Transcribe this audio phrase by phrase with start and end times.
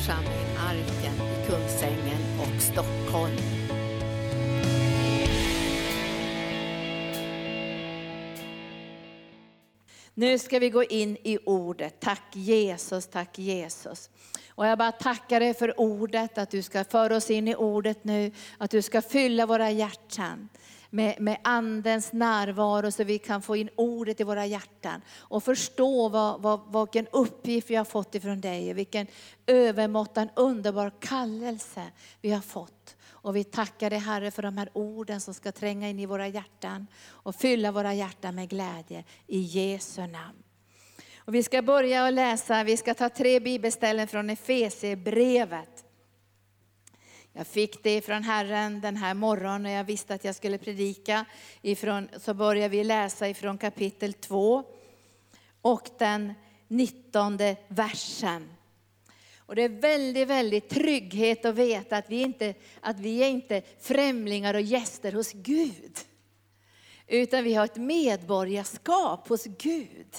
[0.00, 3.36] församling Arken i Kungsängen och Stockholm.
[10.14, 12.00] Nu ska vi gå in i ordet.
[12.00, 14.10] Tack Jesus, tack Jesus.
[14.48, 18.04] Och jag bara tackar dig för ordet, att du ska föra oss in i ordet
[18.04, 20.48] nu, att du ska fylla våra hjärtan
[20.90, 26.08] med, med andens närvaro så vi kan få in ordet i våra hjärtan och förstå
[26.08, 29.06] vad, vad, vilken uppgift vi har fått ifrån dig och vilken
[29.46, 31.82] övermåttan underbar kallelse
[32.20, 32.96] vi har fått.
[33.22, 36.28] Och vi tackar dig Herre för de här orden som ska tränga in i våra
[36.28, 40.42] hjärtan och fylla våra hjärtan med glädje i Jesu namn.
[41.18, 45.84] Och vi ska börja att läsa, vi ska ta tre bibelställen från Efesierbrevet.
[47.32, 51.24] Jag fick det från Herren den här morgonen när jag visste att jag skulle predika.
[51.62, 54.64] Ifrån, så börjar vi läsa ifrån kapitel 2
[55.60, 56.34] och den
[56.68, 58.48] 19 versen.
[59.36, 63.62] Och det är väldigt, väldigt trygghet att veta att vi, inte, att vi är inte
[63.80, 65.98] främlingar och gäster hos Gud.
[67.06, 70.16] Utan vi har ett medborgarskap hos Gud.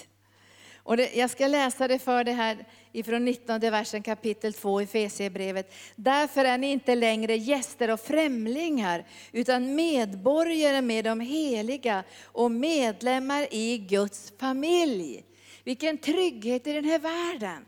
[0.84, 4.84] Och det, jag ska läsa det för det här ifrån 19 versen kapitel 2 i
[4.84, 5.74] Efesierbrevet.
[5.96, 13.48] Därför är ni inte längre gäster och främlingar, utan medborgare med de heliga och medlemmar
[13.52, 15.24] i Guds familj.
[15.64, 17.66] Vilken trygghet i den här världen.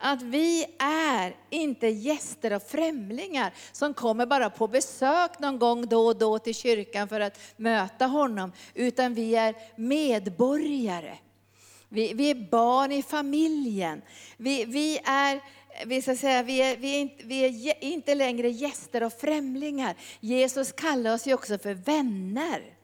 [0.00, 6.06] Att vi är inte gäster och främlingar som kommer bara på besök någon gång då
[6.06, 11.16] och då till kyrkan för att möta honom, utan vi är medborgare.
[11.88, 14.02] Vi, vi är barn i familjen.
[14.36, 15.40] Vi, vi är
[15.86, 19.94] vi, ska säga, vi, är, vi, är inte, vi är inte längre gäster och främlingar.
[20.20, 22.74] Jesus kallar oss ju också för vänner.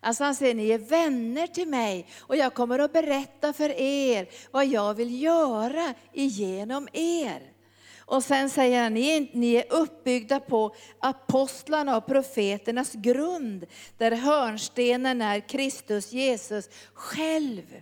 [0.00, 4.28] Alltså han säger, ni är vänner till mig och jag kommer att berätta för er
[4.50, 7.52] vad jag vill göra igenom er.
[7.98, 13.66] Och sen säger han, ni är, ni är uppbyggda på apostlarna och profeternas grund,
[13.98, 17.80] där hörnstenen är Kristus Jesus själv.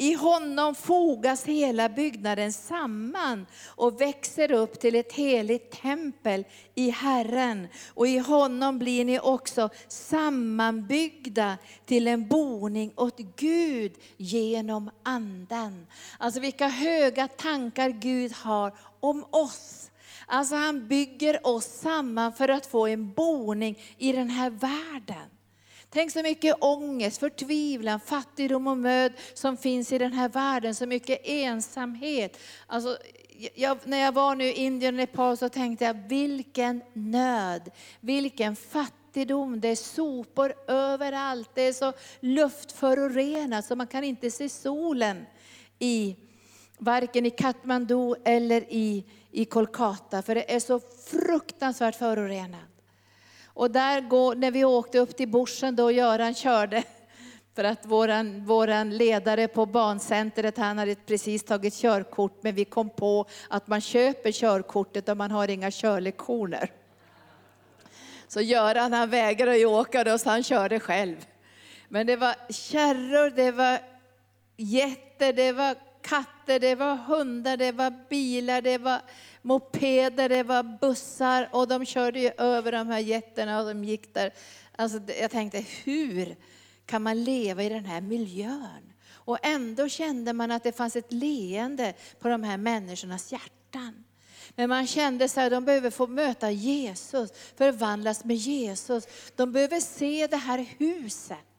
[0.00, 6.44] I honom fogas hela byggnaden samman och växer upp till ett heligt tempel
[6.74, 7.68] i Herren.
[7.94, 15.86] Och i honom blir ni också sammanbyggda till en boning åt Gud genom anden.
[16.18, 19.90] Alltså vilka höga tankar Gud har om oss.
[20.26, 25.39] Alltså han bygger oss samman för att få en boning i den här världen.
[25.92, 30.74] Tänk så mycket ångest, förtvivlan, fattigdom och möd som finns i den här världen.
[30.74, 32.38] Så mycket ensamhet.
[32.66, 32.98] Alltså,
[33.54, 37.70] jag, när jag var nu i Indien och Nepal så tänkte jag, vilken nöd,
[38.00, 39.60] vilken fattigdom.
[39.60, 45.26] Det är sopor överallt, det är så luftförorenat så man kan inte se solen
[45.78, 46.16] i
[46.78, 50.80] varken i Kathmandu eller i, i Kolkata, för det är så
[51.10, 52.69] fruktansvärt förorenat.
[53.60, 56.82] Och där går, när vi åkte upp till Borsen då Göran körde,
[57.54, 62.90] för att våran, våran ledare på bancentret, han hade precis tagit körkort, men vi kom
[62.90, 66.72] på att man köper körkortet och man har inga körlektioner.
[68.28, 71.26] Så Göran han vägrade ju åka då, så han körde själv.
[71.88, 73.78] Men det var kärror, det var
[74.56, 75.74] getter, det var
[76.10, 79.00] katter, det var hundar, det var bilar, det var
[79.42, 84.14] mopeder, det var bussar och de körde ju över de här jätterna och de gick
[84.14, 84.32] där.
[84.76, 86.36] Alltså, jag tänkte, hur
[86.86, 88.92] kan man leva i den här miljön?
[89.12, 94.04] Och ändå kände man att det fanns ett leende på de här människornas hjärtan.
[94.54, 99.04] Men man kände att de behöver få möta Jesus, förvandlas med Jesus.
[99.36, 101.49] De behöver se det här huset.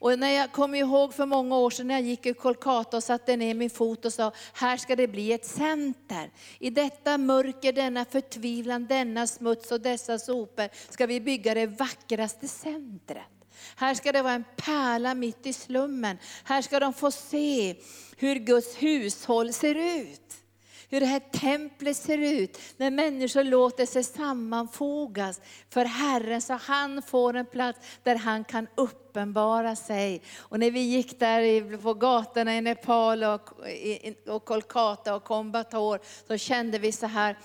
[0.00, 3.04] Och när jag kommer ihåg för många år sedan när jag gick i Kolkata och
[3.04, 6.30] satte ner min fot och sa, här ska det bli ett center.
[6.58, 12.48] I detta mörker, denna förtvivlan, denna smuts och dessa sopor ska vi bygga det vackraste
[12.48, 13.22] centret.
[13.76, 16.18] Här ska det vara en pärla mitt i slummen.
[16.44, 17.76] Här ska de få se
[18.16, 20.34] hur Guds hushåll ser ut
[20.90, 25.40] hur det här templet ser ut när människor låter sig sammanfogas
[25.70, 30.22] för Herren så han får en plats där han kan uppenbara sig.
[30.38, 33.50] Och när vi gick där på gatorna i Nepal och,
[34.26, 37.38] och Kolkata och Kombator så kände vi så här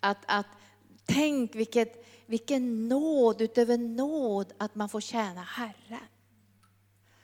[0.00, 0.46] att, att
[1.06, 6.06] tänk vilket, vilken nåd utöver nåd att man får tjäna Herren.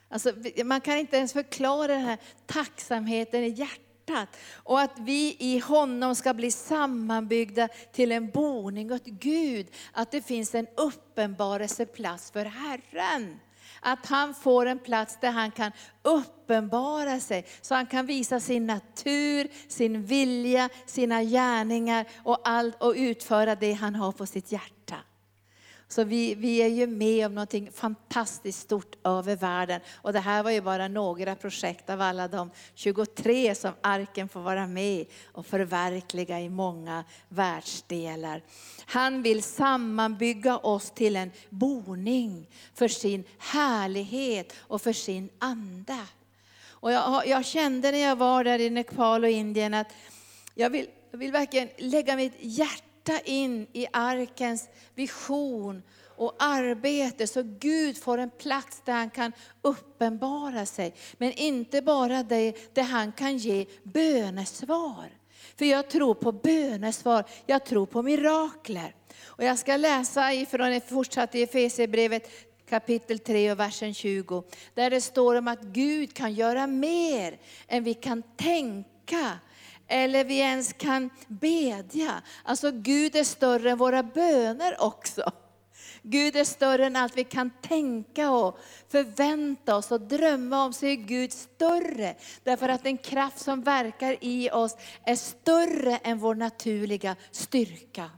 [0.09, 0.33] Alltså,
[0.65, 4.29] man kan inte ens förklara den här tacksamheten i hjärtat hjärtat.
[4.55, 9.67] Och att vi i honom ska bli sammanbyggda till en boning åt Gud.
[9.93, 13.41] Att det finns en uppenbarelseplats för Herren.
[13.81, 15.73] Att han får en plats där han kan
[16.03, 22.95] uppenbara sig, så han kan visa sin natur, sin vilja, sina gärningar och, allt, och
[22.97, 24.97] utföra det han har på sitt hjärta.
[25.93, 29.81] Så vi, vi är ju med om någonting fantastiskt stort över världen.
[29.95, 34.41] Och det här var ju bara några projekt av alla de 23 som arken får
[34.41, 38.43] vara med och förverkliga i många världsdelar.
[38.87, 45.99] Han vill sammanbygga oss till en boning för sin härlighet och för sin ande.
[46.69, 49.93] Och jag, jag kände när jag var där i Nepal och Indien att
[50.55, 55.83] jag vill, jag vill verkligen lägga mitt hjärta hjärta in i arkens vision
[56.17, 59.33] och arbete så Gud får en plats där han kan
[59.63, 60.95] uppenbara sig.
[61.19, 65.11] Men inte bara det, där han kan ge bönesvar.
[65.57, 68.95] För jag tror på bönesvar, jag tror på mirakler.
[69.25, 72.31] Och jag ska läsa ifrån, fortsatt i Efesierbrevet
[72.69, 74.45] kapitel 3 och versen 20.
[74.75, 77.39] Där det står om att Gud kan göra mer
[77.69, 79.39] än vi kan tänka
[79.93, 82.23] eller vi ens kan bedja.
[82.43, 85.33] Alltså Gud är större än våra böner också.
[86.03, 88.59] Gud är större än allt vi kan tänka och
[88.89, 92.15] förvänta oss och drömma om, så är Gud större.
[92.43, 98.11] Därför att den kraft som verkar i oss är större än vår naturliga styrka.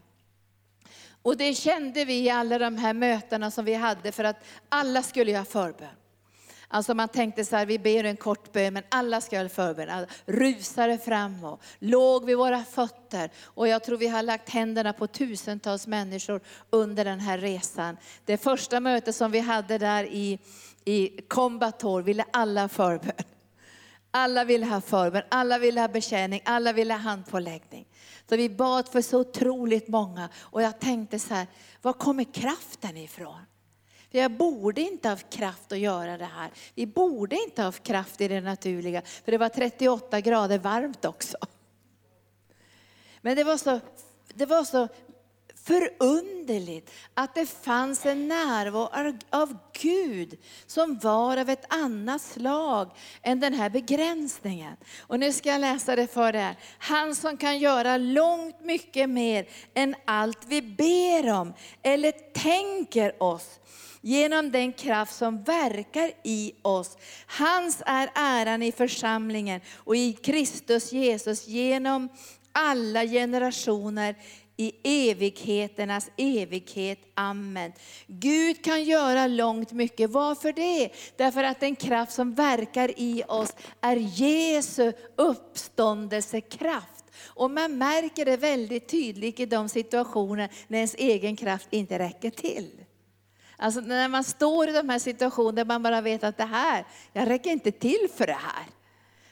[1.21, 5.03] Och det kände vi i alla de här mötena som vi hade, för att alla
[5.03, 5.89] skulle göra förbön.
[6.67, 10.05] Alltså man tänkte så här, vi ber en kort bön, men alla ska ha förbön.
[10.25, 13.29] Rusade fram och låg vid våra fötter.
[13.43, 17.97] Och jag tror vi har lagt händerna på tusentals människor under den här resan.
[18.25, 20.39] Det första mötet som vi hade där i,
[20.85, 23.25] i Kombator ville alla ha förbön.
[24.11, 27.87] Alla ville ha förbön, alla ville ha betjäning, alla ville ha handpåläggning.
[28.29, 30.29] Så vi bad för så otroligt många.
[30.35, 31.47] Och jag tänkte så här,
[31.81, 33.39] var kommer kraften ifrån?
[34.15, 36.51] För jag borde inte ha haft kraft att göra det här.
[36.75, 41.05] Vi borde inte ha haft kraft i det naturliga, för det var 38 grader varmt
[41.05, 41.37] också.
[43.21, 43.79] Men det var så,
[44.33, 44.87] det var så
[45.55, 52.91] förunderligt att det fanns en närvaro av Gud som var av ett annat slag
[53.21, 54.77] än den här begränsningen.
[54.99, 56.55] Och nu ska jag läsa det för er.
[56.77, 61.53] Han som kan göra långt mycket mer än allt vi ber om
[61.83, 63.59] eller tänker oss
[64.05, 66.97] genom den kraft som verkar i oss.
[67.27, 72.09] Hans är äran i församlingen och i Kristus Jesus genom
[72.51, 74.15] alla generationer
[74.57, 74.73] i
[75.09, 76.99] evigheternas evighet.
[77.13, 77.73] Amen.
[78.07, 80.09] Gud kan göra långt mycket.
[80.09, 80.89] Varför det?
[81.15, 87.05] Därför att den kraft som verkar i oss är Jesu uppståndelsekraft.
[87.25, 92.29] Och man märker det väldigt tydligt i de situationer när ens egen kraft inte räcker
[92.29, 92.84] till.
[93.57, 96.85] Alltså när man står i de här situationerna där man bara vet att det här,
[97.13, 98.65] jag räcker inte till för det här.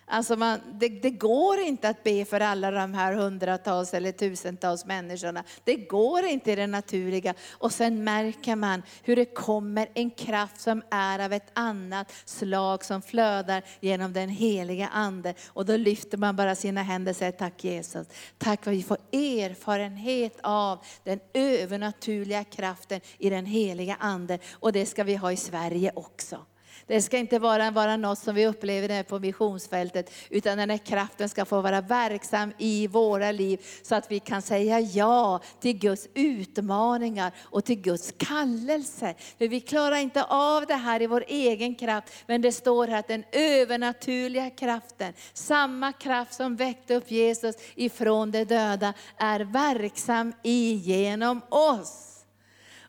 [0.05, 4.85] Alltså man, det, det, går inte att be för alla de här hundratals eller tusentals
[4.85, 5.43] människorna.
[5.63, 7.33] Det går inte i det naturliga.
[7.51, 12.85] Och sen märker man hur det kommer en kraft som är av ett annat slag
[12.85, 15.33] som flödar genom den heliga Ande.
[15.47, 18.07] Och då lyfter man bara sina händer och säger tack Jesus.
[18.37, 24.39] Tack för att vi får erfarenhet av den övernaturliga kraften i den heliga Ande.
[24.51, 26.45] Och det ska vi ha i Sverige också.
[26.93, 30.77] Det ska inte vara, vara något som vi upplever där på missionsfältet, utan den här
[30.77, 35.77] kraften ska få vara verksam i våra liv, så att vi kan säga ja till
[35.77, 39.15] Guds utmaningar och till Guds kallelse.
[39.37, 42.99] För vi klarar inte av det här i vår egen kraft, men det står här
[42.99, 50.33] att den övernaturliga kraften, samma kraft som väckte upp Jesus ifrån de döda, är verksam
[50.43, 52.12] igenom oss.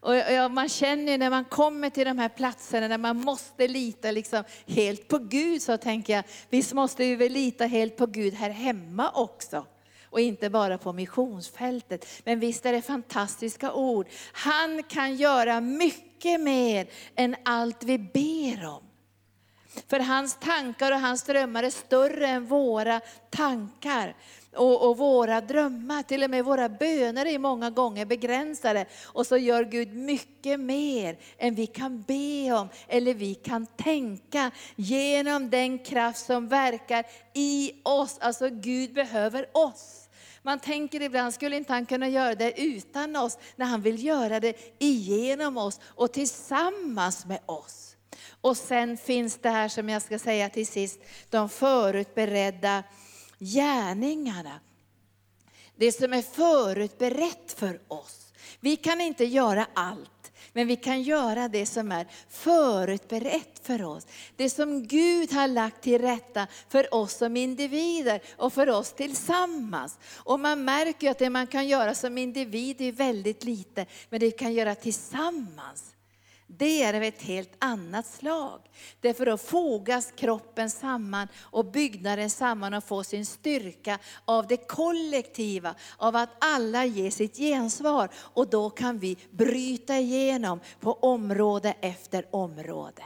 [0.05, 4.45] Och man känner när man kommer till de här platserna där man måste lita liksom
[4.67, 8.51] helt på Gud, så tänker jag, visst måste vi väl lita helt på Gud här
[8.51, 9.67] hemma också
[10.11, 12.07] och inte bara på missionsfältet.
[12.25, 14.09] Men visst är det fantastiska ord.
[14.33, 18.83] Han kan göra mycket mer än allt vi ber om.
[19.89, 24.17] För hans tankar och hans drömmar är större än våra tankar
[24.57, 28.87] och, och, våra drömmar, till och med våra böner är många gånger begränsade.
[29.05, 34.51] Och så gör Gud mycket mer än vi kan be om eller vi kan tänka
[34.77, 38.19] genom den kraft som verkar i oss.
[38.21, 40.09] Alltså Gud behöver oss.
[40.43, 43.39] Man tänker ibland, skulle inte han kunna göra det utan oss?
[43.57, 47.97] När han vill göra det igenom oss och tillsammans med oss.
[48.41, 52.83] Och sen finns det här som jag ska säga till sist, de förutberedda
[53.39, 54.61] gärningarna.
[55.77, 58.33] Det som är förutberett för oss.
[58.61, 60.11] Vi kan inte göra allt.
[60.53, 64.07] Men vi kan göra det som är förutberett för oss.
[64.37, 69.99] Det som Gud har lagt till rätta för oss som individer och för oss tillsammans.
[70.15, 74.27] Och man märker att det man kan göra som individ är väldigt lite, men det
[74.27, 75.94] vi kan göra tillsammans
[76.47, 78.61] det är av ett helt annat slag.
[79.01, 85.75] Därför då fogas kroppen samman och byggnaden samman och får sin styrka av det kollektiva,
[85.97, 88.09] av att alla ger sitt gensvar.
[88.17, 93.03] Och då kan vi bryta igenom på område efter område.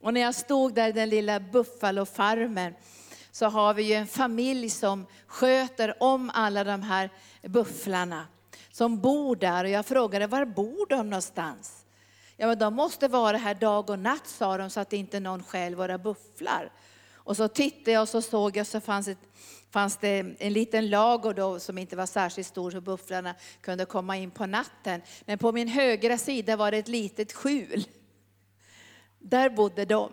[0.00, 2.74] Och när jag stod där i den lilla Buffalofarmen
[3.30, 7.10] så har vi ju en familj som sköter om alla de här
[7.42, 8.26] bufflarna.
[8.72, 11.79] Som bor där och jag frågade var bor de någonstans?
[12.40, 15.42] Ja, men de måste vara här dag och natt, sa de, så att inte någon
[15.42, 16.72] stjäl våra bufflar.
[17.14, 19.18] Och så tittade jag och så såg jag så fanns, ett,
[19.70, 24.16] fanns det en liten lager då som inte var särskilt stor så bufflarna kunde komma
[24.16, 25.02] in på natten.
[25.24, 27.84] Men på min högra sida var det ett litet skjul.
[29.18, 30.12] Där bodde de.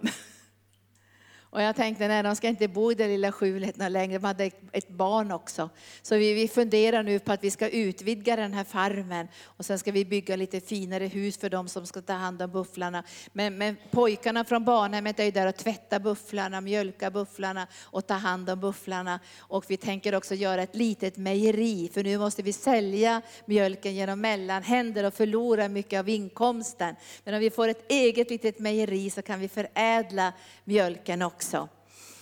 [1.49, 4.51] Och jag tänkte, nej de ska inte bo i det lilla skjulet längre, de hade
[4.71, 5.69] ett barn också.
[6.01, 9.79] Så vi, vi funderar nu på att vi ska utvidga den här farmen och sen
[9.79, 13.03] ska vi bygga lite finare hus för de som ska ta hand om bufflarna.
[13.33, 18.13] Men, men pojkarna från barnhemmet är ju där och tvättar bufflarna, mjölka bufflarna och ta
[18.13, 19.19] hand om bufflarna.
[19.39, 24.21] Och vi tänker också göra ett litet mejeri, för nu måste vi sälja mjölken genom
[24.21, 26.95] mellanhänder och förlora mycket av inkomsten.
[27.23, 31.69] Men om vi får ett eget litet mejeri så kan vi förädla mjölken också också.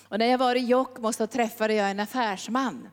[0.09, 2.89] Och när jag var i Jokkmokk så träffade jag en affärsman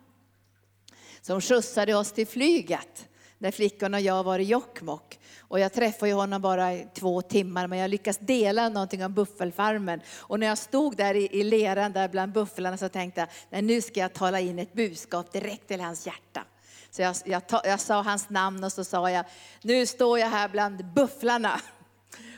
[1.21, 5.19] som skjutsade oss till flyget när flickorna och jag var i Jokkmokk.
[5.41, 10.01] Och jag träffade honom bara i två timmar, men jag lyckades dela någonting om buffelfarmen.
[10.19, 13.63] Och när jag stod där i, i leran där bland bufflarna så tänkte jag, nej,
[13.63, 16.45] nu ska jag tala in ett budskap direkt till hans hjärta.
[16.91, 19.25] Så jag, jag, jag sa hans namn och så sa jag,
[19.63, 21.61] nu står jag här bland bufflarna.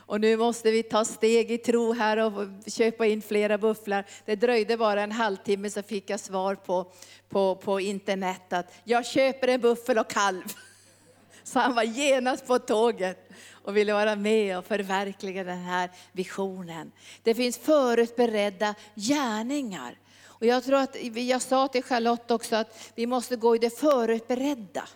[0.07, 4.05] Och nu måste vi ta steg i tro här och köpa in flera bufflar.
[4.25, 6.93] Det dröjde bara en halvtimme så fick jag svar på,
[7.29, 10.43] på, på internet att jag köper en buffel och kalv.
[11.45, 16.93] Så han var genast på tåget och ville vara med och förverkliga den här visionen.
[17.23, 19.99] Det finns förutberedda gärningar.
[20.27, 23.79] Och jag tror att, jag sa till Charlotte också att vi måste gå i det
[23.79, 24.89] förutberedda.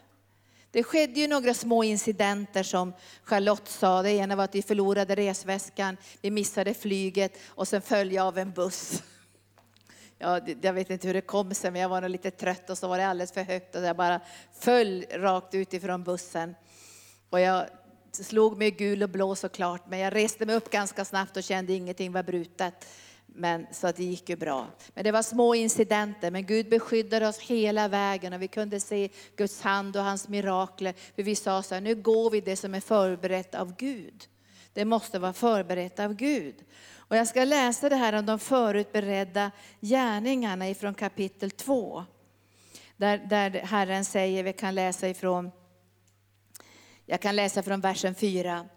[0.71, 2.93] Det skedde ju några små incidenter som
[3.25, 4.03] Charlotte sa.
[4.03, 8.39] Det ena var att vi förlorade resväskan, vi missade flyget och sen föll jag av
[8.39, 9.03] en buss.
[10.19, 12.79] Ja, jag vet inte hur det kom sig, men jag var nog lite trött och
[12.79, 14.21] så var det alldeles för högt och jag bara
[14.61, 16.55] föll rakt utifrån bussen.
[17.31, 17.67] Och jag
[18.13, 21.73] slog mig gul och blå såklart, men jag reste mig upp ganska snabbt och kände
[21.73, 22.87] ingenting var brutet.
[23.39, 24.67] Men, så att det gick ju bra.
[24.95, 29.09] Men det var små incidenter, men Gud beskyddade oss hela vägen och vi kunde se
[29.37, 30.95] Guds hand och hans mirakler.
[31.15, 34.29] För vi sa så här, nu går vi det som är förberett av Gud.
[34.73, 36.55] Det måste vara förberett av Gud.
[36.97, 42.05] Och jag ska läsa det här om de förutberedda gärningarna ifrån kapitel 2.
[42.97, 45.51] Där, där Herren säger, vi kan läsa ifrån,
[47.07, 48.69] jag kan läsa från versen 4.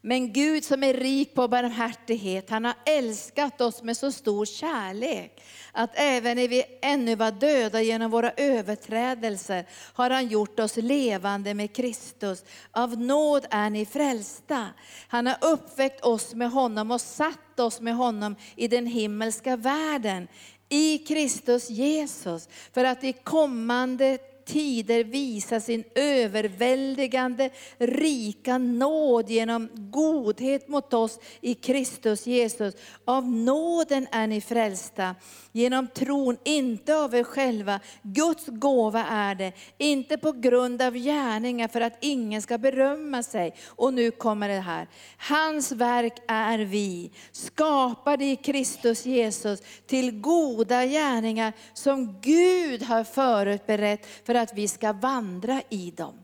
[0.00, 5.42] Men Gud som är rik på barmhärtighet, han har älskat oss med så stor kärlek
[5.72, 11.54] att även när vi ännu var döda genom våra överträdelser har han gjort oss levande
[11.54, 12.44] med Kristus.
[12.70, 14.66] Av nåd är ni frälsta.
[15.08, 20.28] Han har uppväckt oss med honom och satt oss med honom i den himmelska världen
[20.68, 30.68] i Kristus Jesus för att i kommande tider visa sin överväldigande rika nåd genom godhet
[30.68, 32.74] mot oss i Kristus Jesus.
[33.04, 35.14] Av nåden är ni frälsta,
[35.52, 37.80] genom tron, inte av er själva.
[38.02, 43.54] Guds gåva är det, inte på grund av gärningar för att ingen ska berömma sig.
[43.66, 44.88] Och nu kommer det här.
[45.18, 54.06] Hans verk är vi, skapade i Kristus Jesus till goda gärningar som Gud har förutberett
[54.26, 56.14] för att vi ska vandra i dem.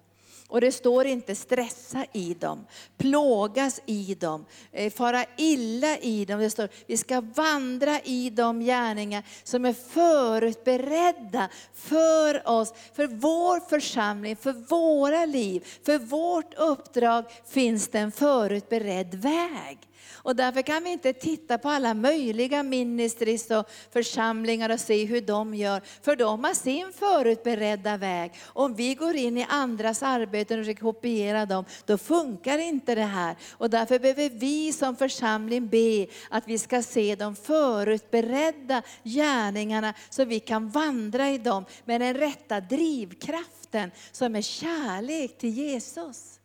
[0.52, 2.66] Och det står inte stressa i dem,
[2.98, 6.40] plågas i dem, eh, fara illa i dem.
[6.40, 13.60] Det står vi ska vandra i de gärningar som är förutberedda för oss, för vår
[13.60, 19.78] församling, för våra liv, för vårt uppdrag finns det en förutberedd väg.
[20.14, 25.20] Och därför kan vi inte titta på alla möjliga ministries och församlingar och se hur
[25.20, 25.82] de gör.
[26.02, 28.32] För de har sin förutberedda väg.
[28.46, 33.02] Om vi går in i andras arbeten och försöker kopiera dem, då funkar inte det
[33.02, 33.36] här.
[33.52, 40.24] Och därför behöver vi som församling be att vi ska se de förutberedda gärningarna så
[40.24, 46.38] vi kan vandra i dem med den rätta drivkraften som är kärlek till Jesus.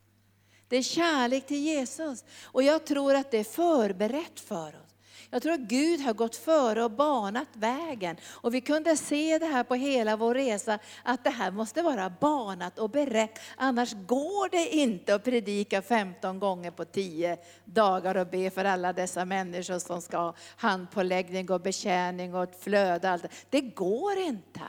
[0.68, 2.24] Det är kärlek till Jesus.
[2.44, 4.88] Och jag tror att det är förberett för oss.
[5.30, 8.18] Jag tror att Gud har gått före och banat vägen.
[8.26, 12.10] Och vi kunde se det här på hela vår resa, att det här måste vara
[12.10, 13.40] banat och berett.
[13.56, 18.94] Annars går det inte att predika 15 gånger på 10 dagar och be för alla
[18.94, 23.10] dessa människor som ska ha handpåläggning och betjäning och ett flöde.
[23.10, 23.26] Allt.
[23.50, 24.62] Det går inte.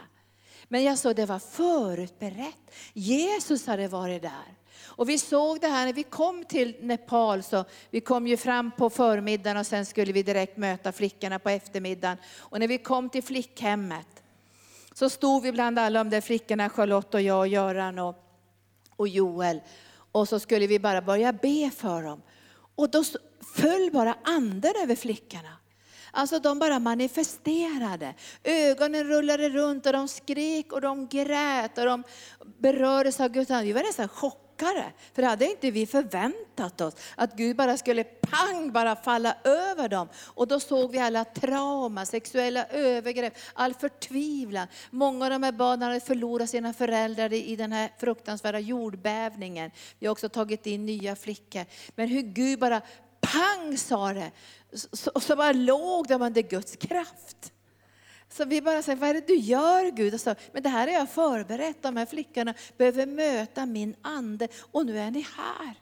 [0.68, 2.74] Men jag såg det var förutberett.
[2.92, 4.57] Jesus hade varit där.
[4.98, 8.70] Och vi såg det här när vi kom till Nepal, så vi kom ju fram
[8.70, 12.16] på förmiddagen och sen skulle vi direkt möta flickorna på eftermiddagen.
[12.38, 14.22] Och när vi kom till flickhemmet
[14.94, 18.16] så stod vi bland alla de där flickorna, Charlotte och jag och Göran och,
[18.96, 19.60] och Joel.
[20.12, 22.22] Och så skulle vi bara börja be för dem.
[22.74, 23.04] Och då
[23.56, 25.56] föll bara anden över flickorna.
[26.10, 28.14] Alltså de bara manifesterade.
[28.44, 32.04] Ögonen rullade runt och de skrek och de grät och de
[32.58, 33.66] berördes av Guds ande.
[33.66, 34.92] Vi var nästan chockade chockade.
[35.14, 36.94] För det hade inte vi förväntat oss.
[37.16, 40.08] Att Gud bara skulle pang bara falla över dem.
[40.24, 44.66] Och då såg vi alla trauma, sexuella övergrepp, all förtvivlan.
[44.90, 49.70] Många av de här barnen hade förlorat sina föräldrar i den här fruktansvärda jordbävningen.
[49.98, 51.64] Vi har också tagit in nya flickor.
[51.94, 52.80] Men hur Gud bara
[53.20, 54.30] pang sa det.
[55.14, 57.52] Och så bara låg de under Guds kraft.
[58.30, 60.14] Så vi bara säger, vad är det du gör Gud?
[60.14, 64.48] Och så, men det här är jag förberett, de här flickorna behöver möta min ande
[64.72, 65.74] och nu är ni här.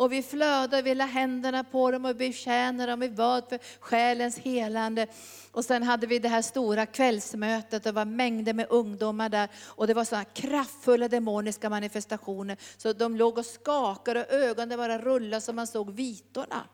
[0.00, 4.38] Och vi flödar, vi la händerna på dem och betjänar dem, vi bad för själens
[4.38, 5.06] helande.
[5.52, 9.48] Och sen hade vi det här stora kvällsmötet, det var mängder med ungdomar där.
[9.66, 12.56] Och det var sådana kraftfulla demoniska manifestationer.
[12.76, 16.66] Så de låg och skakade och ögonen bara rullade så man såg vitorna.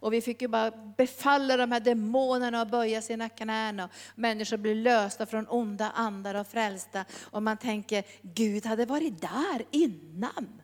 [0.00, 3.80] Och vi fick ju bara befalla de här demonerna att böja sina knän.
[3.80, 7.04] Och människor blev lösta från onda andar och frälsta.
[7.30, 10.62] Och man tänker, Gud hade varit där innan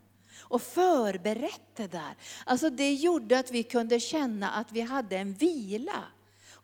[0.48, 2.14] och förberett det där.
[2.44, 6.04] Alltså det gjorde att vi kunde känna att vi hade en vila.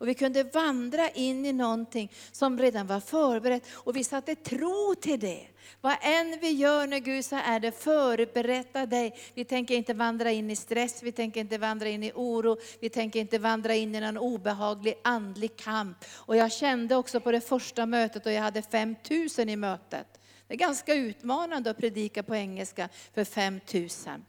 [0.03, 3.63] Och vi kunde vandra in i någonting som redan var förberett.
[3.73, 5.47] Och vi satte tro till det.
[5.81, 9.15] Vad än vi gör när Gud så är det förberett dig.
[9.33, 12.89] Vi tänker inte vandra in i stress, vi tänker inte vandra in i oro, vi
[12.89, 15.97] tänker inte vandra in i någon obehaglig andlig kamp.
[16.15, 20.21] Och jag kände också på det första mötet, och jag hade 5000 i mötet.
[20.47, 24.25] Det är ganska utmanande att predika på engelska för 5000.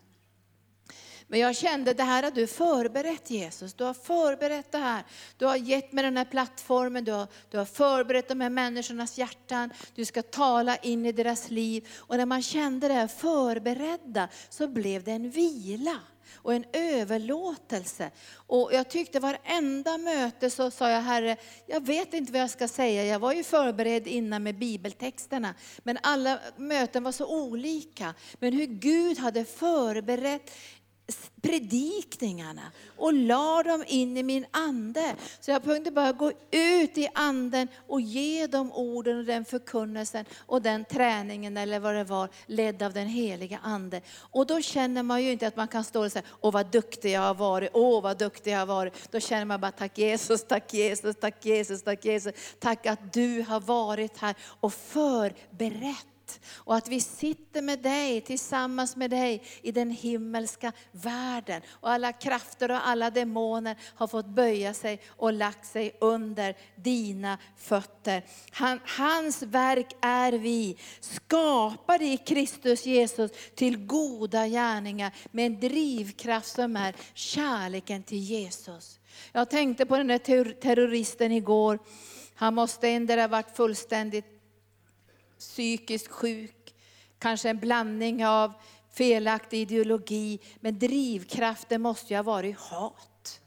[1.29, 3.75] Men jag kände, det här har du förberett Jesus.
[3.75, 5.05] Du har förberett det här.
[5.37, 9.19] Du har gett mig den här plattformen, du har, du har förberett de här människornas
[9.19, 9.71] hjärtan.
[9.95, 11.89] Du ska tala in i deras liv.
[11.95, 16.01] Och när man kände det här förberedda så blev det en vila
[16.35, 18.11] och en överlåtelse.
[18.35, 22.69] Och jag tyckte varenda möte så sa jag, Herre, jag vet inte vad jag ska
[22.69, 23.05] säga.
[23.05, 25.55] Jag var ju förberedd innan med bibeltexterna.
[25.79, 28.15] Men alla möten var så olika.
[28.39, 30.51] Men hur Gud hade förberett
[31.43, 35.15] predikningarna och la dem in i min ande.
[35.41, 40.25] Så jag kunde bara gå ut i anden och ge dem orden och den förkunnelsen
[40.39, 44.01] och den träningen eller vad det var, ledd av den heliga ande.
[44.17, 47.13] Och då känner man ju inte att man kan stå och säga, åh vad duktig
[47.13, 49.13] jag har varit, åh vad duktig jag har varit.
[49.13, 52.35] Då känner man bara, tack Jesus, tack Jesus, tack Jesus, tack Jesus.
[52.59, 56.14] Tack att du har varit här och förberett
[56.55, 61.63] och att vi sitter med dig, tillsammans med dig i den himmelska världen.
[61.69, 67.39] Och alla krafter och alla demoner har fått böja sig och lagt sig under dina
[67.57, 68.23] fötter.
[68.51, 76.49] Han, hans verk är vi, skapade i Kristus Jesus till goda gärningar med en drivkraft
[76.49, 79.01] som är kärleken till Jesus.
[79.33, 81.79] Jag tänkte på den där terroristen igår.
[82.35, 84.34] Han måste ändå ha varit fullständigt
[85.49, 86.75] psykiskt sjuk,
[87.19, 88.53] kanske en blandning av
[88.93, 93.41] felaktig ideologi, men drivkraften måste ju ha varit hat.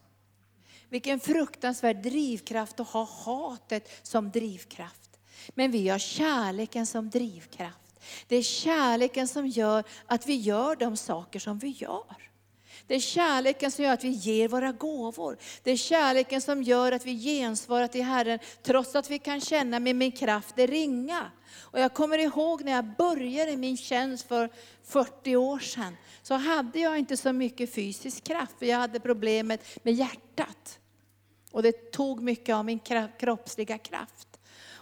[0.89, 5.19] Vilken fruktansvärd drivkraft att ha hatet som drivkraft.
[5.49, 7.99] Men vi har kärleken som drivkraft.
[8.27, 12.26] Det är kärleken som gör att vi gör de saker som vi gör.
[12.87, 15.37] Det är kärleken som gör att vi ger våra gåvor.
[15.63, 19.79] Det är kärleken som gör att vi gensvarar till Herren, trots att vi kan känna
[19.79, 21.31] med min kraft är ringa.
[21.59, 24.49] Och jag kommer ihåg när jag började min tjänst för
[24.83, 29.83] 40 år sedan, så hade jag inte så mycket fysisk kraft, för jag hade problemet
[29.83, 30.79] med hjärtat.
[31.51, 32.79] Och det tog mycket av min
[33.19, 34.26] kroppsliga kraft.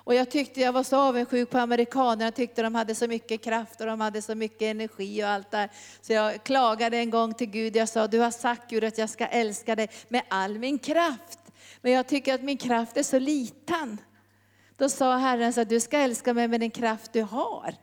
[0.06, 3.44] Och jag tyckte jag var så avundsjuk på amerikanerna, jag tyckte de hade så mycket
[3.44, 5.70] kraft och de hade så mycket energi och allt där.
[6.02, 9.10] Så jag klagade en gång till Gud, jag sa, du har sagt Gud att jag
[9.10, 11.40] ska älska dig med all min kraft.
[11.82, 13.98] Men jag tycker att min kraft är så liten.
[14.78, 17.76] Då sa Herren så att du ska älska mig med den kraft du har.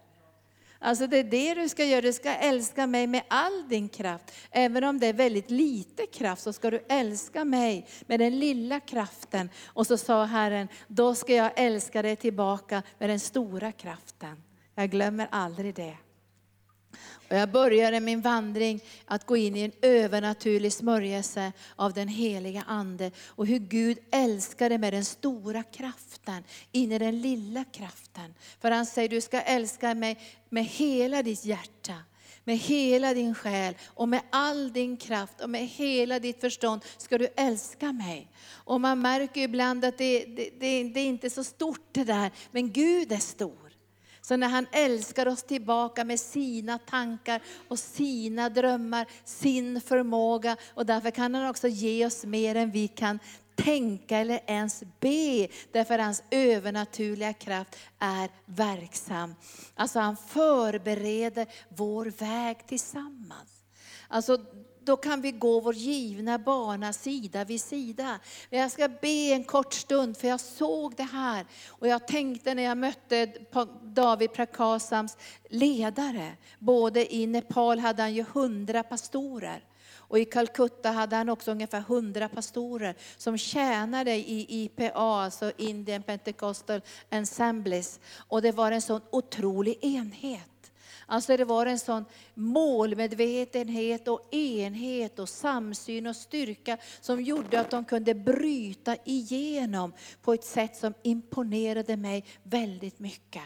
[0.85, 4.33] Alltså det är det du ska göra, du ska älska mig med all din kraft.
[4.51, 8.81] Även om det är väldigt lite kraft så ska du älska mig med den lilla
[8.81, 9.51] kraften.
[9.66, 14.42] Och så sa Herren, då ska jag älska dig tillbaka med den stora kraften.
[14.75, 15.97] Jag glömmer aldrig det.
[17.33, 22.64] Och jag började min vandring att gå in i en övernaturlig smörjelse av den heliga
[22.66, 23.11] Ande.
[23.27, 28.35] Och hur Gud älskade med den stora kraften, in i den lilla kraften.
[28.61, 30.18] För han säger, du ska älska mig
[30.49, 31.95] med hela ditt hjärta
[32.45, 37.18] med hela din själ och med all din kraft och med hela ditt förstånd ska
[37.18, 38.29] du älska mig.
[38.51, 42.31] Och man märker ibland att det, det, det, det är inte så stort det där,
[42.51, 43.62] men Gud är stor.
[44.33, 50.57] Så när han älskar oss tillbaka med sina tankar och sina drömmar, sin förmåga.
[50.75, 53.18] Och därför kan han också ge oss mer än vi kan
[53.55, 55.49] tänka eller ens be.
[55.73, 59.35] Därför hans övernaturliga kraft är verksam.
[59.75, 63.64] Alltså han förbereder vår väg tillsammans.
[64.09, 64.38] Alltså
[64.85, 68.18] då kan vi gå vår givna bana sida vid sida.
[68.51, 71.47] Men jag ska be en kort stund, för jag såg det här.
[71.68, 73.33] Och jag tänkte när jag mötte
[73.83, 75.16] David Prakasams
[75.49, 79.64] ledare, både i Nepal hade han ju hundra pastorer.
[80.12, 86.03] Och i Calcutta hade han också ungefär hundra pastorer som tjänade i IPA, alltså Indian
[86.03, 88.01] Pentecostal Ensembles.
[88.16, 90.52] Och det var en sån otrolig enhet.
[91.07, 97.71] Alltså det var en sån målmedvetenhet och enhet och samsyn och styrka som gjorde att
[97.71, 103.43] de kunde bryta igenom på ett sätt som imponerade mig väldigt mycket.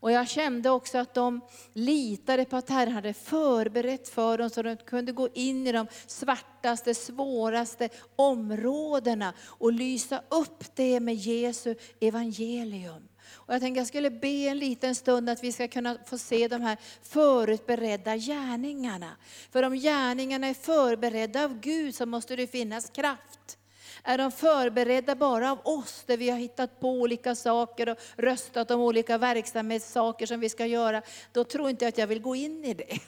[0.00, 1.40] Och jag kände också att de
[1.72, 5.86] litade på att Herren hade förberett för dem så de kunde gå in i de
[6.06, 13.08] svartaste, svåraste områdena och lysa upp det med Jesu evangelium.
[13.34, 16.48] Och jag tänkte jag skulle be en liten stund att vi ska kunna få se
[16.48, 19.16] de här förutberedda gärningarna.
[19.50, 23.58] För om gärningarna är förberedda av Gud så måste det finnas kraft.
[24.02, 28.70] Är de förberedda bara av oss, där vi har hittat på olika saker och röstat
[28.70, 32.34] om olika verksamhetssaker som vi ska göra, då tror inte jag att jag vill gå
[32.34, 32.98] in i det.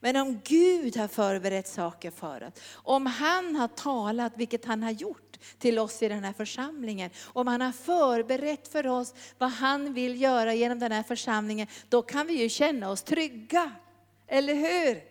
[0.00, 4.90] Men om Gud har förberett saker för oss, om han har talat, vilket han har
[4.90, 9.94] gjort till oss i den här församlingen, om han har förberett för oss vad han
[9.94, 13.72] vill göra genom den här församlingen, då kan vi ju känna oss trygga.
[14.26, 15.10] Eller hur?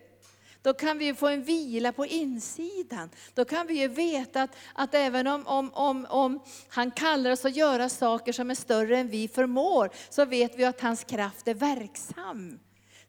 [0.62, 3.10] Då kan vi få en vila på insidan.
[3.34, 7.44] Då kan vi ju veta att, att även om, om, om, om han kallar oss
[7.44, 11.48] att göra saker som är större än vi förmår, så vet vi att hans kraft
[11.48, 12.58] är verksam.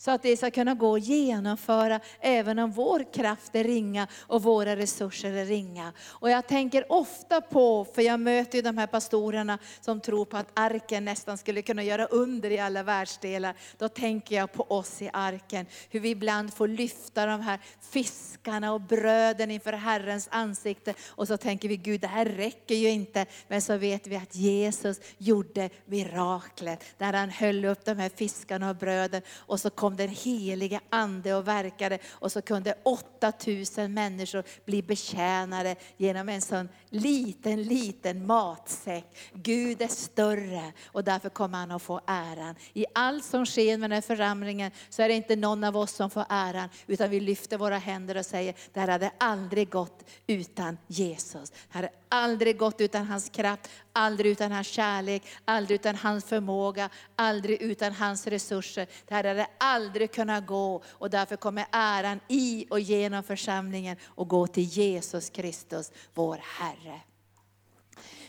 [0.01, 4.43] Så att det ska kunna gå att genomföra även om vår kraft är ringa och
[4.43, 5.93] våra resurser är ringa.
[6.07, 10.37] Och jag tänker ofta på, för jag möter ju de här pastorerna som tror på
[10.37, 13.55] att arken nästan skulle kunna göra under i alla världsdelar.
[13.77, 17.59] Då tänker jag på oss i arken, hur vi ibland får lyfta de här
[17.91, 20.93] fiskarna och bröden inför Herrens ansikte.
[21.07, 23.25] Och så tänker vi, Gud det här räcker ju inte.
[23.47, 28.69] Men så vet vi att Jesus gjorde miraklet, där han höll upp de här fiskarna
[28.69, 33.93] och bröden och så kom kom den helige ande och verkade och så kunde 8000
[33.93, 39.05] människor bli betjänade genom en sån liten, liten matsäck.
[39.33, 42.55] Gud är större och därför kommer han att få äran.
[42.73, 45.91] I allt som sker med den här församlingen så är det inte någon av oss
[45.91, 50.09] som får äran, utan vi lyfter våra händer och säger, det här hade aldrig gått
[50.27, 51.51] utan Jesus.
[51.51, 56.89] Det hade aldrig gått utan hans kraft, aldrig utan hans kärlek, aldrig utan hans förmåga,
[57.15, 58.87] aldrig utan hans resurser.
[59.07, 64.27] Det här hade aldrig kunnat gå och därför kommer äran i och genom församlingen och
[64.27, 67.01] gå till Jesus Kristus, vår Herre.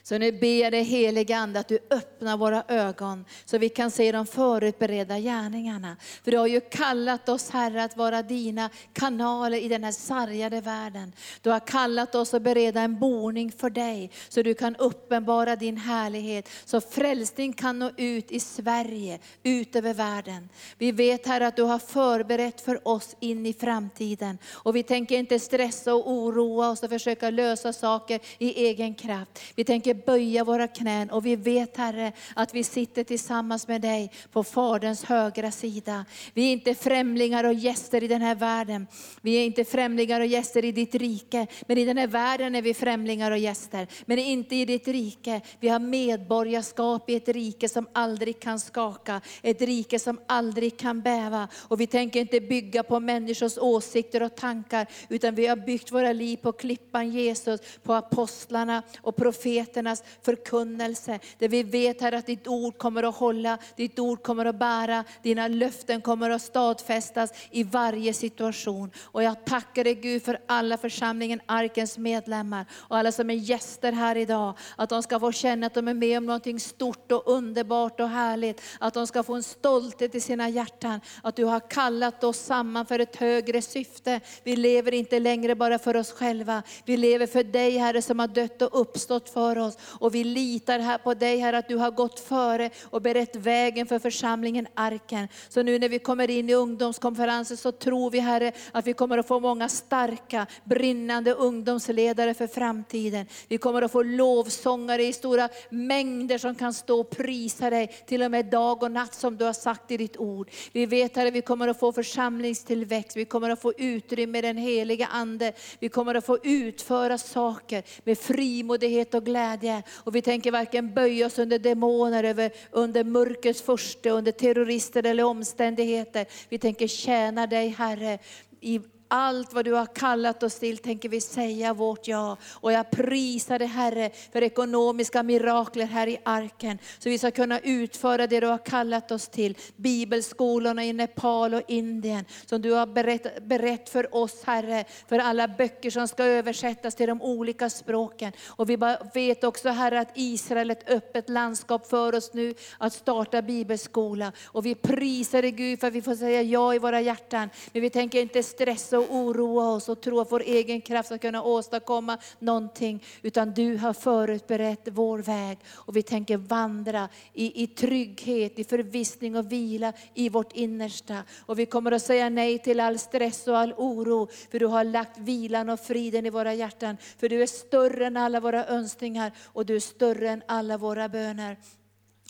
[0.04, 3.90] Så nu ber jag dig helige Ande att du öppnar våra ögon så vi kan
[3.90, 5.96] se de förutberedda gärningarna.
[6.24, 10.60] För du har ju kallat oss Herre att vara dina kanaler i den här sargade
[10.60, 11.12] världen.
[11.42, 15.76] Du har kallat oss att bereda en boning för dig så du kan uppenbara din
[15.76, 16.48] härlighet.
[16.64, 20.48] Så frälsning kan nå ut i Sverige, ut över världen.
[20.78, 24.38] Vi vet Herre att du har förberett för oss in i framtiden.
[24.52, 29.40] Och vi tänker inte stressa och oroa oss och försöka lösa saker i egen kraft.
[29.54, 33.80] Vi tänker tänker böja våra knän och vi vet Herre att vi sitter tillsammans med
[33.80, 36.04] dig på Faderns högra sida.
[36.34, 38.86] Vi är inte främlingar och gäster i den här världen.
[39.22, 42.62] Vi är inte främlingar och gäster i ditt rike, men i den här världen är
[42.62, 43.86] vi främlingar och gäster.
[44.06, 45.40] Men inte i ditt rike.
[45.60, 51.00] Vi har medborgarskap i ett rike som aldrig kan skaka, ett rike som aldrig kan
[51.00, 51.48] bäva.
[51.68, 56.12] Och vi tänker inte bygga på människors åsikter och tankar, utan vi har byggt våra
[56.12, 61.18] liv på klippan Jesus, på apostlarna och profeterna profeternas förkunnelse.
[61.38, 65.04] Där vi vet här att ditt ord kommer att hålla, ditt ord kommer att bära,
[65.22, 68.90] dina löften kommer att stadfästas i varje situation.
[69.12, 73.92] Och jag tackar dig Gud för alla församlingen Arkens medlemmar och alla som är gäster
[73.92, 74.54] här idag.
[74.76, 78.08] Att de ska få känna att de är med om någonting stort och underbart och
[78.08, 78.60] härligt.
[78.80, 81.00] Att de ska få en stolthet i sina hjärtan.
[81.22, 84.20] Att du har kallat oss samman för ett högre syfte.
[84.44, 86.62] Vi lever inte längre bara för oss själva.
[86.84, 89.71] Vi lever för dig Herre som har dött och uppstått för oss.
[89.82, 93.86] Och vi litar här på dig Herre att du har gått före och berett vägen
[93.86, 95.28] för församlingen Arken.
[95.48, 99.18] Så nu när vi kommer in i ungdomskonferensen så tror vi Herre att vi kommer
[99.18, 103.26] att få många starka, brinnande ungdomsledare för framtiden.
[103.48, 108.22] Vi kommer att få lovsångare i stora mängder som kan stå och prisa dig, till
[108.22, 110.50] och med dag och natt som du har sagt i ditt ord.
[110.72, 114.56] Vi vet Herre, vi kommer att få församlingstillväxt, vi kommer att få utrymme i den
[114.56, 115.52] heliga Ande.
[115.78, 119.61] Vi kommer att få utföra saker med frimodighet och glädje.
[119.94, 125.24] Och vi tänker varken böja oss under demoner, över, under mörkrets första, under terrorister eller
[125.24, 126.26] omständigheter.
[126.48, 128.18] Vi tänker tjäna dig Herre
[128.60, 128.80] i
[129.12, 132.36] allt vad du har kallat oss till tänker vi säga vårt ja.
[132.50, 136.78] Och jag prisar dig Herre för ekonomiska mirakler här i arken.
[136.98, 139.58] Så vi ska kunna utföra det du har kallat oss till.
[139.76, 144.84] Bibelskolorna i Nepal och Indien som du har berett, berätt för oss Herre.
[145.08, 148.32] För alla böcker som ska översättas till de olika språken.
[148.46, 148.78] Och vi
[149.14, 154.32] vet också Herre att Israel är ett öppet landskap för oss nu att starta bibelskola.
[154.44, 157.50] Och vi prisar dig Gud för att vi får säga ja i våra hjärtan.
[157.72, 161.18] Men vi tänker inte stressa och oroa oss och tro att vår egen kraft ska
[161.18, 163.04] kunna åstadkomma någonting.
[163.22, 169.36] Utan du har förutberett vår väg och vi tänker vandra i, i trygghet, i förvissning
[169.36, 171.22] och vila i vårt innersta.
[171.46, 174.28] Och vi kommer att säga nej till all stress och all oro.
[174.50, 176.96] För du har lagt vilan och friden i våra hjärtan.
[177.18, 181.08] För du är större än alla våra önskningar och du är större än alla våra
[181.08, 181.56] böner.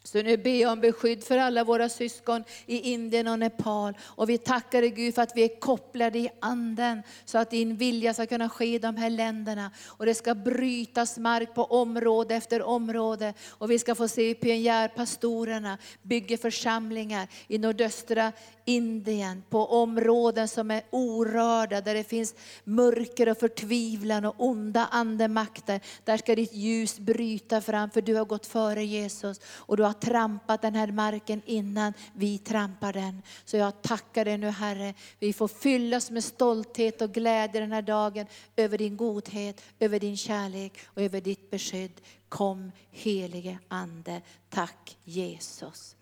[0.05, 3.99] Så nu ber jag om beskydd för alla våra syskon i Indien och Nepal.
[4.03, 7.77] Och vi tackar dig Gud för att vi är kopplade i anden, så att din
[7.77, 9.71] vilja ska kunna ske i de här länderna.
[9.87, 13.35] Och det ska brytas mark på område efter område.
[13.49, 18.33] Och vi ska få se hur pionjärpastorerna bygger församlingar i nordöstra
[18.65, 22.35] Indien, på områden som är orörda, där det finns
[22.65, 25.81] mörker och förtvivlan och onda andemakter.
[26.05, 29.41] Där ska ditt ljus bryta fram, för du har gått före Jesus.
[29.45, 33.23] Och du har trampat den här marken innan vi trampar den.
[33.45, 37.83] Så jag tackar dig nu Herre, vi får fyllas med stolthet och glädje den här
[37.83, 38.27] dagen
[38.57, 42.01] över din godhet, över din kärlek och över ditt beskydd.
[42.29, 44.21] Kom helige Ande.
[44.51, 45.97] Tack Jesus.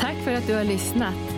[0.00, 1.37] Tack för att du har lyssnat.